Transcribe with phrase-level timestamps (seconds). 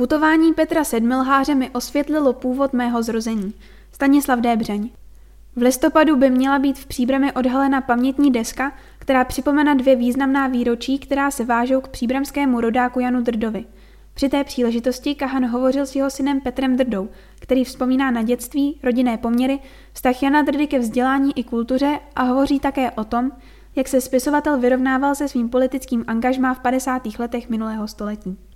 [0.00, 3.54] Putování Petra Sedmilháře mi osvětlilo původ mého zrození.
[3.92, 4.90] Stanislav Débřeň.
[5.56, 10.98] V listopadu by měla být v Příbrami odhalena pamětní deska, která připomene dvě významná výročí,
[10.98, 13.64] která se vážou k příbramskému rodáku Janu Drdovi.
[14.14, 17.08] Při té příležitosti Kahan hovořil s jeho synem Petrem Drdou,
[17.40, 19.58] který vzpomíná na dětství, rodinné poměry,
[19.92, 23.30] vztah Jana Drdy ke vzdělání i kultuře a hovoří také o tom,
[23.76, 27.02] jak se spisovatel vyrovnával se svým politickým angažmá v 50.
[27.18, 28.49] letech minulého století.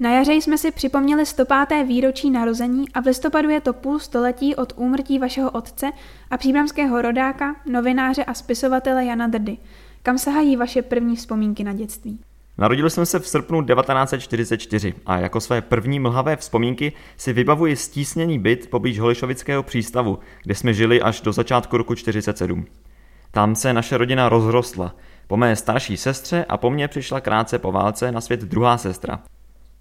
[0.00, 1.84] Na jaře jsme si připomněli 105.
[1.84, 5.90] výročí narození a v listopadu je to půl století od úmrtí vašeho otce
[6.30, 9.58] a příbramského rodáka, novináře a spisovatele Jana Drdy.
[10.02, 12.18] Kam sahají vaše první vzpomínky na dětství?
[12.58, 18.38] Narodil jsem se v srpnu 1944 a jako své první mlhavé vzpomínky si vybavuji stísněný
[18.38, 22.66] byt poblíž Holišovického přístavu, kde jsme žili až do začátku roku 1947.
[23.30, 24.94] Tam se naše rodina rozrostla.
[25.26, 29.22] Po mé starší sestře a po mně přišla krátce po válce na svět druhá sestra.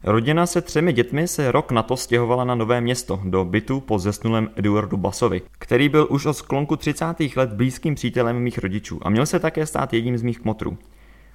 [0.04, 4.00] Rodina se třemi dětmi se rok na to stěhovala na Nové město, do bytu po
[4.00, 7.06] zesnulém Eduardu Basovi, který byl už od sklonku 30.
[7.36, 10.78] let blízkým přítelem mých rodičů a měl se také stát jedním z mých kmotrů.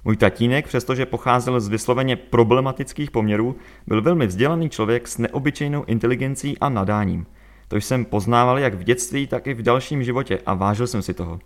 [0.05, 3.55] Můj tatínek, přestože pocházel z vysloveně problematických poměrů,
[3.87, 7.25] byl velmi vzdělaný člověk s neobyčejnou inteligencí a nadáním.
[7.67, 11.13] To jsem poznával jak v dětství, tak i v dalším životě a vážil jsem si
[11.13, 11.39] toho.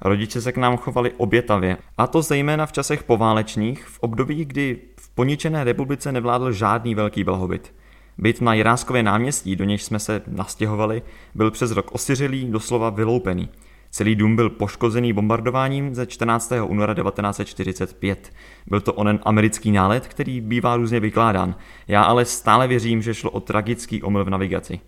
[0.00, 4.78] Rodiče se k nám chovali obětavě, a to zejména v časech poválečných, v období, kdy
[5.20, 7.74] poničené republice nevládl žádný velký blahobyt.
[8.18, 11.02] Byt na Jiráskově náměstí, do nějž jsme se nastěhovali,
[11.34, 13.48] byl přes rok osiřelý, doslova vyloupený.
[13.90, 16.52] Celý dům byl poškozený bombardováním ze 14.
[16.66, 18.32] února 1945.
[18.66, 21.54] Byl to onen americký nálet, který bývá různě vykládán.
[21.88, 24.80] Já ale stále věřím, že šlo o tragický omyl v navigaci.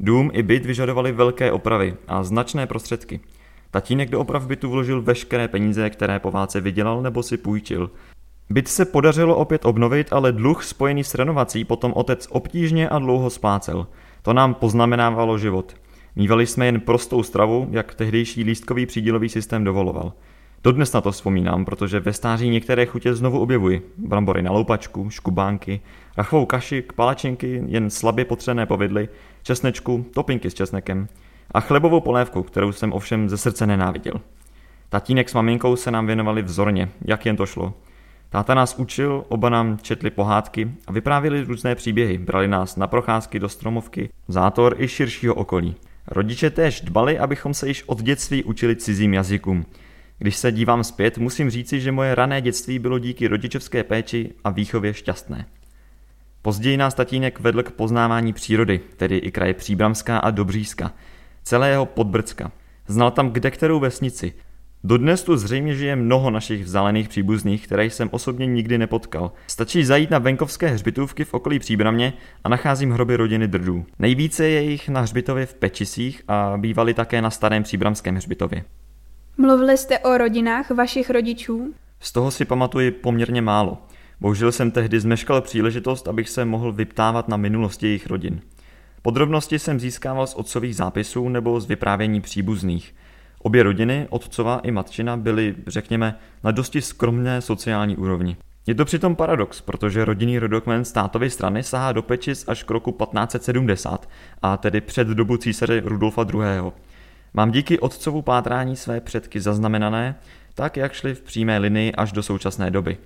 [0.00, 3.20] Dům i byt vyžadovali velké opravy a značné prostředky.
[3.70, 7.90] Tatínek do oprav bytu vložil veškeré peníze, které po válce vydělal nebo si půjčil.
[8.50, 13.30] Byt se podařilo opět obnovit, ale dluh spojený s renovací potom otec obtížně a dlouho
[13.30, 13.86] splácel.
[14.22, 15.74] To nám poznamenávalo život.
[16.16, 20.12] Mívali jsme jen prostou stravu, jak tehdejší lístkový přídělový systém dovoloval.
[20.64, 23.92] Dodnes na to vzpomínám, protože ve stáří některé chutě znovu objevuji.
[23.96, 25.80] Brambory na loupačku, škubánky,
[26.16, 29.08] rachovou kaši, palačinky, jen slabě potřené povidly,
[29.42, 31.08] česnečku, topinky s česnekem
[31.50, 34.14] a chlebovou polévku, kterou jsem ovšem ze srdce nenáviděl.
[34.88, 37.74] Tatínek s maminkou se nám věnovali vzorně, jak jen to šlo.
[38.30, 43.38] Táta nás učil, oba nám četli pohádky a vyprávěli různé příběhy, brali nás na procházky
[43.38, 45.76] do stromovky, zátor i širšího okolí.
[46.06, 49.66] Rodiče též dbali, abychom se již od dětství učili cizím jazykům.
[50.18, 54.50] Když se dívám zpět, musím říci, že moje rané dětství bylo díky rodičovské péči a
[54.50, 55.46] výchově šťastné.
[56.42, 60.92] Později nás tatínek vedl k poznávání přírody, tedy i kraje Příbramská a Dobřízka,
[61.42, 62.52] celého Podbrdska.
[62.86, 64.32] Znal tam kde kterou vesnici.
[64.84, 69.32] Dodnes tu zřejmě žije mnoho našich vzdálených příbuzných, které jsem osobně nikdy nepotkal.
[69.46, 72.12] Stačí zajít na venkovské hřbitovky v okolí Příbramě
[72.44, 73.84] a nacházím hroby rodiny Drdů.
[73.98, 78.64] Nejvíce je jich na hřbitově v Pečisích a bývali také na starém příbramském hřbitově.
[79.36, 81.74] Mluvili jste o rodinách vašich rodičů?
[82.00, 83.78] Z toho si pamatuji poměrně málo.
[84.20, 88.40] Bohužel jsem tehdy zmeškal příležitost, abych se mohl vyptávat na minulosti jejich rodin.
[89.02, 92.94] Podrobnosti jsem získával z otcových zápisů nebo z vyprávění příbuzných.
[93.42, 98.36] Obě rodiny, otcova i matčina, byly, řekněme, na dosti skromné sociální úrovni.
[98.66, 102.92] Je to přitom paradox, protože rodinný rodokmen státovy strany sahá do Pečic až k roku
[102.92, 104.08] 1570,
[104.42, 106.72] a tedy před dobu císaře Rudolfa II.
[107.34, 110.14] Mám díky otcovu pátrání své předky zaznamenané,
[110.54, 112.96] tak jak šli v přímé linii až do současné doby.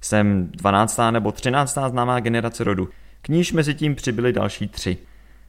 [0.00, 1.00] Jsem 12.
[1.10, 1.78] nebo 13.
[1.88, 2.88] známá generace rodu,
[3.22, 4.98] k níž mezi tím přibyly další tři–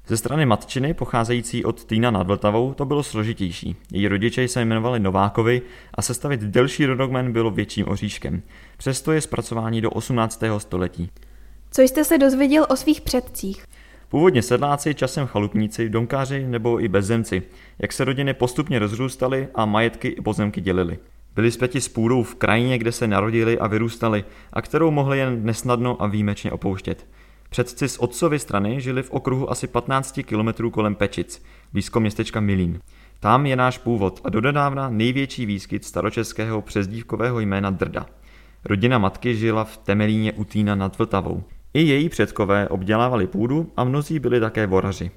[0.07, 3.75] ze strany matčiny, pocházející od Týna nad Vltavou, to bylo složitější.
[3.91, 5.61] Její rodiče se jmenovali Novákovi
[5.93, 8.41] a sestavit delší rodokmen bylo větším oříškem.
[8.77, 10.43] Přesto je zpracování do 18.
[10.57, 11.09] století.
[11.71, 13.65] Co jste se dozvěděl o svých předcích?
[14.09, 17.43] Původně sedláci, časem chalupníci, domkáři nebo i bezzemci,
[17.79, 20.99] jak se rodiny postupně rozrůstaly a majetky i pozemky dělily.
[21.35, 25.45] Byli zpěti s půdou v krajině, kde se narodili a vyrůstali a kterou mohli jen
[25.45, 27.05] nesnadno a výjimečně opouštět.
[27.53, 32.79] Předci z otcovy strany žili v okruhu asi 15 kilometrů kolem Pečic, blízko městečka Milín.
[33.19, 38.05] Tam je náš původ a dodedávna největší výskyt staročeského přezdívkového jména Drda.
[38.65, 41.43] Rodina matky žila v Temelíně u Týna nad Vltavou.
[41.73, 45.11] I její předkové obdělávali půdu a mnozí byli také voraři.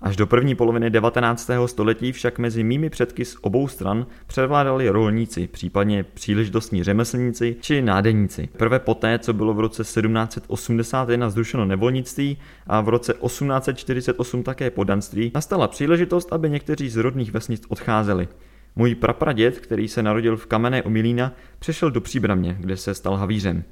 [0.00, 1.50] Až do první poloviny 19.
[1.66, 8.48] století však mezi mými předky z obou stran převládali rolníci, případně příležitostní řemeslníci či nádeníci.
[8.56, 15.32] Prvé poté, co bylo v roce 1781 zrušeno nevolnictví a v roce 1848 také podanství,
[15.34, 18.28] nastala příležitost, aby někteří z rodných vesnic odcházeli.
[18.76, 23.64] Můj prapraděd, který se narodil v kamenné Omilína, přešel do Příbramě, kde se stal havířem.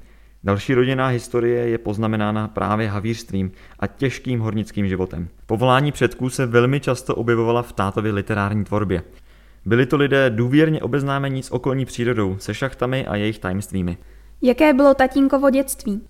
[0.45, 5.27] Další rodinná historie je poznamenána právě havířstvím a těžkým hornickým životem.
[5.45, 9.03] Povolání předků se velmi často objevovala v tátově literární tvorbě.
[9.65, 13.97] Byli to lidé důvěrně obeznámení s okolní přírodou, se šachtami a jejich tajemstvími.
[14.41, 16.01] Jaké bylo tatínkovo dětství?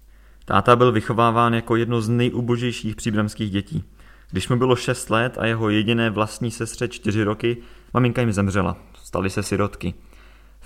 [0.46, 3.84] Táta byl vychováván jako jedno z nejubožejších příbramských dětí.
[4.32, 7.58] Když mu bylo 6 let a jeho jediné vlastní sestře 4 roky,
[7.94, 8.78] maminka jim zemřela.
[9.04, 9.94] Stali se sirotky.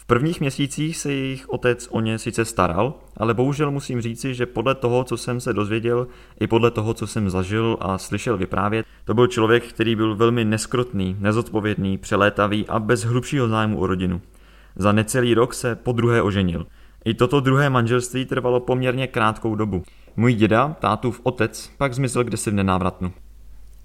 [0.09, 4.75] Prvních měsících se jejich otec o ně sice staral, ale bohužel musím říci, že podle
[4.75, 6.07] toho, co jsem se dozvěděl,
[6.39, 10.45] i podle toho, co jsem zažil a slyšel vyprávět, to byl člověk, který byl velmi
[10.45, 14.21] neskrotný, nezodpovědný, přelétavý a bez hlubšího zájmu o rodinu.
[14.75, 16.65] Za necelý rok se po druhé oženil.
[17.05, 19.83] I toto druhé manželství trvalo poměrně krátkou dobu.
[20.15, 23.13] Můj děda, tátův otec, pak zmizel kdesi v nenávratnu.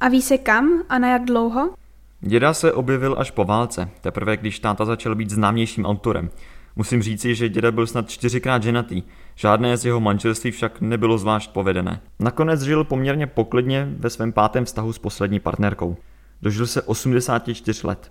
[0.00, 1.84] A ví se kam a na jak dlouho?
[2.26, 6.31] Děda se objevil až po válce, teprve když táta začal být známějším autorem.
[6.76, 9.03] Musím říci, že děda byl snad čtyřikrát ženatý,
[9.35, 12.00] žádné z jeho manželství však nebylo zvlášť povedené.
[12.21, 15.97] Nakonec žil poměrně poklidně ve svém pátém vztahu s poslední partnerkou.
[16.43, 18.11] Dožil se 84 let.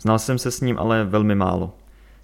[0.00, 1.74] Znal jsem se s ním ale velmi málo.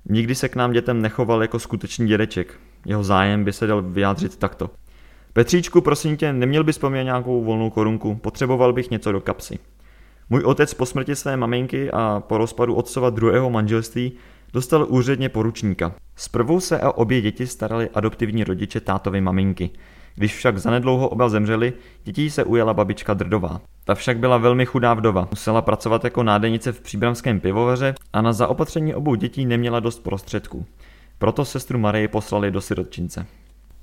[0.09, 2.55] Nikdy se k nám dětem nechoval jako skutečný dědeček.
[2.87, 4.71] Jeho zájem by se dal vyjádřit takto.
[5.33, 9.59] Petříčku, prosím tě, neměl bys po mně nějakou volnou korunku, potřeboval bych něco do kapsy.
[10.31, 14.13] Můj otec po smrti své maminky a po rozpadu otcova druhého manželství
[14.53, 15.95] dostal úředně poručníka.
[16.17, 19.71] Zprvu se o obě děti starali adoptivní rodiče tátovy maminky.
[20.15, 21.73] Když však zanedlouho oba zemřeli,
[22.05, 23.61] dětí se ujala babička Drdová.
[23.85, 28.33] Ta však byla velmi chudá vdova, musela pracovat jako nádenice v příbramském pivovaře a na
[28.33, 30.67] zaopatření obou dětí neměla dost prostředků.
[31.19, 33.27] Proto sestru Marii poslali do sirotčince.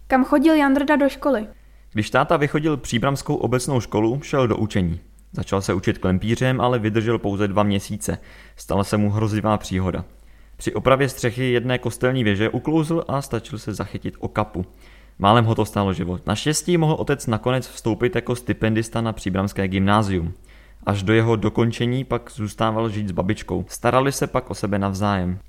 [0.07, 1.47] Kam chodil Jandrda do školy?
[1.93, 4.99] Když táta vychodil příbramskou obecnou školu, šel do učení.
[5.33, 8.17] Začal se učit klempířem, ale vydržel pouze dva měsíce.
[8.55, 10.05] Stala se mu hrozivá příhoda.
[10.57, 14.65] Při opravě střechy jedné kostelní věže uklouzl a stačil se zachytit o kapu.
[15.19, 16.27] Málem ho to stálo život.
[16.27, 20.33] Naštěstí mohl otec nakonec vstoupit jako stipendista na příbramské gymnázium.
[20.85, 23.65] Až do jeho dokončení pak zůstával žít s babičkou.
[23.67, 25.39] Starali se pak o sebe navzájem.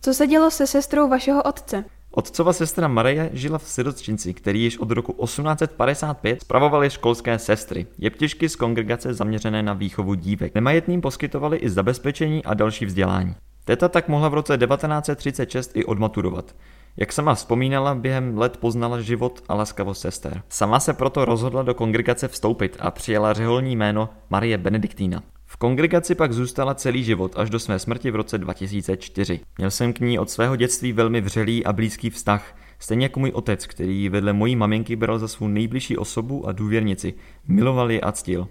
[0.00, 1.84] Co se dělo se sestrou vašeho otce?
[2.14, 8.48] Otcova sestra Marie žila v sirotčinci, který již od roku 1855 spravovali školské sestry, jeptišky
[8.48, 10.54] z kongregace zaměřené na výchovu dívek.
[10.54, 13.34] Nemajetným poskytovali i zabezpečení a další vzdělání.
[13.64, 16.54] Teta tak mohla v roce 1936 i odmaturovat.
[16.96, 20.42] Jak sama vzpomínala, během let poznala život a laskavost sester.
[20.48, 25.22] Sama se proto rozhodla do kongregace vstoupit a přijela řeholní jméno Marie Benediktína.
[25.62, 29.40] Kongregaci pak zůstala celý život až do své smrti v roce 2004.
[29.58, 33.30] Měl jsem k ní od svého dětství velmi vřelý a blízký vztah, stejně jako můj
[33.34, 37.14] otec, který vedle mojí maminky bral za svou nejbližší osobu a důvěrnici,
[37.48, 38.48] miloval ji a ctil.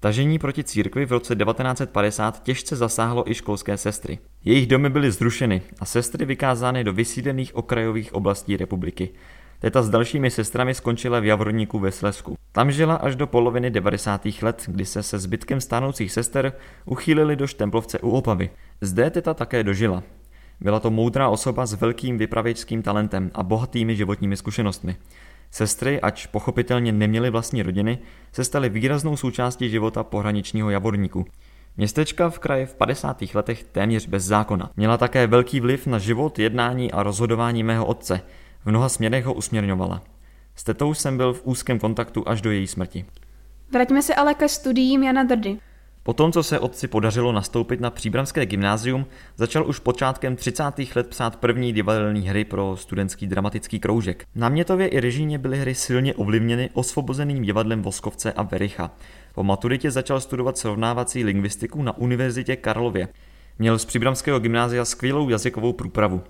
[0.00, 4.18] Tažení proti církvi v roce 1950 těžce zasáhlo i školské sestry.
[4.44, 9.10] Jejich domy byly zrušeny a sestry vykázány do vysídlených okrajových oblastí republiky.
[9.60, 12.36] Teta s dalšími sestrami skončila v Javorníku ve Slesku.
[12.52, 14.26] Tam žila až do poloviny 90.
[14.42, 16.52] let, kdy se se zbytkem stánoucích sester
[16.84, 18.50] uchýlili do Štemplovce u Opavy.
[18.80, 20.02] Zde teta také dožila.
[20.60, 24.96] Byla to moudrá osoba s velkým vypravěčským talentem a bohatými životními zkušenostmi.
[25.50, 27.98] Sestry, ač pochopitelně neměly vlastní rodiny,
[28.32, 31.24] se staly výraznou součástí života pohraničního Javorníku.
[31.76, 33.22] Městečka v kraji v 50.
[33.34, 34.70] letech téměř bez zákona.
[34.76, 38.20] Měla také velký vliv na život, jednání a rozhodování mého otce.
[38.68, 40.02] V mnoha směrech ho usměrňovala.
[40.54, 43.04] S tetou jsem byl v úzkém kontaktu až do její smrti.
[43.72, 45.58] Vraťme se ale ke studiím Jana Drdy.
[46.02, 49.06] Po tom, co se otci podařilo nastoupit na příbramské gymnázium,
[49.36, 50.64] začal už počátkem 30.
[50.94, 54.24] let psát první divadelní hry pro studentský dramatický kroužek.
[54.34, 58.90] Na Mětově i režíně byly hry silně ovlivněny osvobozeným divadlem Voskovce a Vericha.
[59.34, 63.08] Po maturitě začal studovat srovnávací lingvistiku na Univerzitě Karlově.
[63.58, 66.22] Měl z příbramského gymnázia skvělou jazykovou průpravu.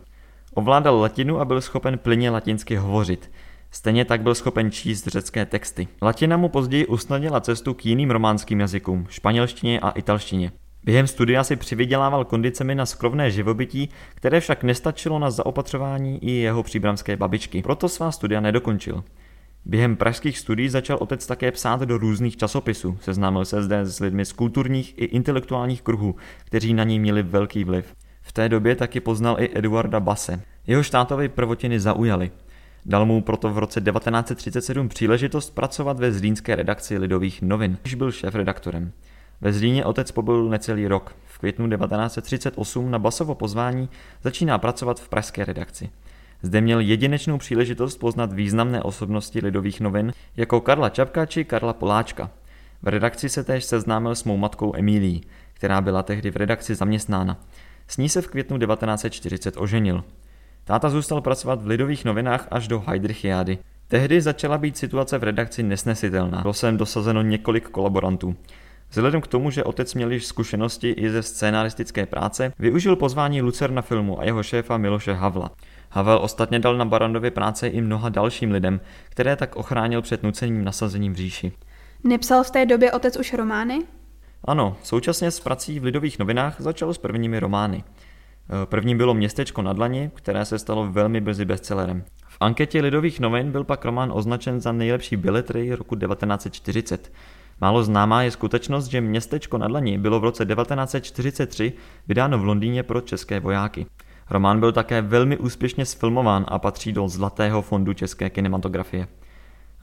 [0.55, 3.31] Ovládal latinu a byl schopen plyně latinsky hovořit.
[3.71, 5.89] Stejně tak byl schopen číst řecké texty.
[6.03, 10.53] Latina mu později usnadnila cestu k jiným románským jazykům, španělštině a italštině.
[10.85, 16.63] Během studia si přivydělával kondicemi na skrovné živobytí, které však nestačilo na zaopatřování i jeho
[16.63, 17.63] příbramské babičky.
[17.63, 19.05] Proto svá studia nedokončil.
[19.65, 22.99] Během pražských studií začal otec také psát do různých časopisů.
[23.01, 27.65] Seznámil se zde s lidmi z kulturních i intelektuálních kruhů, kteří na ní měli velký
[27.65, 27.95] vliv.
[28.39, 30.41] Té době taky poznal i Eduarda Base.
[30.67, 32.31] Jeho štátové prvotiny zaujaly.
[32.87, 38.13] Dal mu proto v roce 1937 příležitost pracovat ve zlínské redakci Lidových novin, když byl
[38.13, 38.93] šéf-redaktorem.
[39.41, 41.17] Ve Zlíně otec pobyl necelý rok.
[41.25, 43.89] V květnu 1938 na Basovo pozvání
[44.23, 45.91] začíná pracovat v pražské redakci.
[46.43, 52.31] Zde měl jedinečnou příležitost poznat významné osobnosti Lidových novin jako Karla Čapka či Karla Poláčka.
[52.83, 55.23] V redakci se též seznámil s mou matkou Emílií,
[55.55, 57.39] která byla tehdy v redakci zaměstnána.
[57.89, 60.05] S ní se v květnu 1940 oženil.
[60.65, 63.59] Táta zůstal pracovat v Lidových novinách až do Heidrichiády.
[63.89, 66.41] Tehdy začala být situace v redakci nesnesitelná.
[66.41, 68.37] Bylo sem dosazeno několik kolaborantů.
[68.91, 73.83] Vzhledem k tomu, že otec měl již zkušenosti i ze scénaristické práce, využil pozvání Lucerna
[73.83, 75.51] filmu a jeho šéfa Miloše Havla.
[75.91, 80.65] Havel ostatně dal na Barandově práce i mnoha dalším lidem, které tak ochránil před nuceným
[80.65, 81.53] nasazením v říši.
[82.05, 83.79] Nepsal v té době otec už romány?
[84.45, 87.85] Ano, současně s prací v Lidových novinách začal s prvními romány.
[88.65, 92.05] První bylo Městečko na dlani, které se stalo velmi brzy bestsellerem.
[92.29, 97.13] V anketě Lidových novin byl pak román označen za nejlepší biletry roku 1940.
[97.61, 101.73] Málo známá je skutečnost, že Městečko na dlani bylo v roce 1943
[102.09, 103.87] vydáno v Londýně pro české vojáky.
[104.31, 109.09] Román byl také velmi úspěšně sfilmován a patří do Zlatého fondu české kinematografie.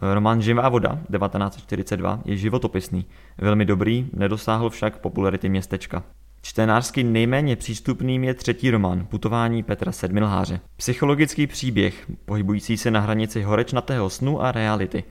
[0.02, 3.06] Román Živá voda 1942 je životopisný,
[3.38, 6.04] velmi dobrý, nedosáhl však popularity městečka.
[6.42, 10.60] Čtenářsky nejméně přístupným je třetí román Putování Petra Sedmilháře.
[10.78, 15.04] Psychologický příběh, pohybující se na hranici horečnatého snu a reality.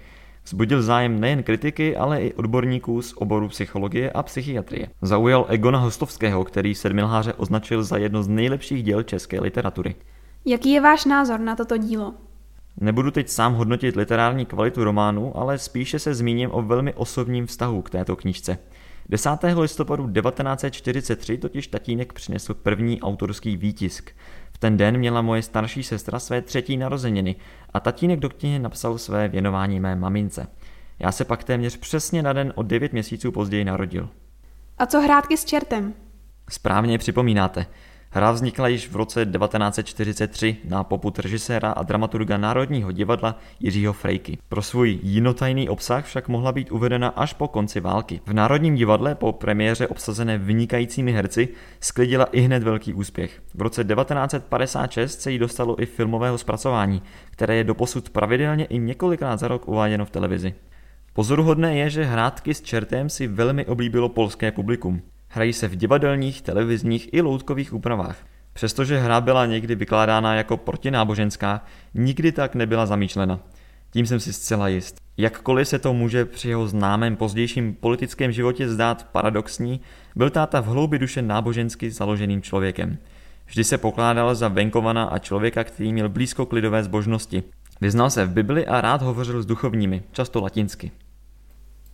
[0.44, 4.88] Vzbudil zájem nejen kritiky, ale i odborníků z oboru psychologie a psychiatrie.
[5.02, 9.94] Zaujal Egona Hostovského, který Sedmilháře označil za jedno z nejlepších děl české literatury.
[10.44, 12.14] Jaký je váš názor na toto dílo?
[12.80, 17.82] Nebudu teď sám hodnotit literární kvalitu románu, ale spíše se zmíním o velmi osobním vztahu
[17.82, 18.58] k této knížce.
[19.08, 19.30] 10.
[19.60, 24.10] listopadu 1943 totiž tatínek přinesl první autorský výtisk.
[24.52, 27.36] V ten den měla moje starší sestra své třetí narozeniny
[27.72, 30.46] a tatínek do knihy napsal své věnování mé mamince.
[30.98, 34.08] Já se pak téměř přesně na den o 9 měsíců později narodil.
[34.78, 35.94] A co hrátky s čertem?
[36.50, 37.66] Správně připomínáte.
[38.16, 44.38] Hra vznikla již v roce 1943 na poput režiséra a dramaturga Národního divadla Jiřího Frejky.
[44.48, 48.20] Pro svůj jinotajný obsah však mohla být uvedena až po konci války.
[48.26, 51.48] V Národním divadle po premiéře obsazené vynikajícími herci
[51.80, 53.42] sklidila i hned velký úspěch.
[53.54, 59.36] V roce 1956 se jí dostalo i filmového zpracování, které je doposud pravidelně i několikrát
[59.36, 60.54] za rok uváděno v televizi.
[61.12, 65.02] Pozoruhodné je, že hrátky s čertem si velmi oblíbilo polské publikum.
[65.34, 68.16] Hrají se v divadelních, televizních i loutkových úpravách.
[68.52, 71.64] Přestože hra byla někdy vykládána jako protináboženská,
[71.94, 73.40] nikdy tak nebyla zamýšlena.
[73.90, 74.96] Tím jsem si zcela jist.
[75.16, 79.80] Jakkoliv se to může při jeho známém pozdějším politickém životě zdát paradoxní,
[80.16, 82.98] byl táta v hloubi duše nábožensky založeným člověkem.
[83.46, 87.42] Vždy se pokládal za venkovana a člověka, který měl blízko k lidové zbožnosti.
[87.80, 90.90] Vyznal se v Bibli a rád hovořil s duchovními, často latinsky.